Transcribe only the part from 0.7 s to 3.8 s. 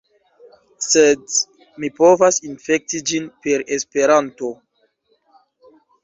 Sed mi povas infekti ĝin per